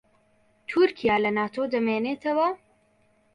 [0.69, 2.47] تورکیا لە ناتۆ دەمێنێتەوە؟